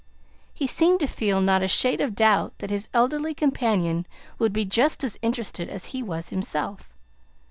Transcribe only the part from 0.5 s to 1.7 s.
He seemed to feel not a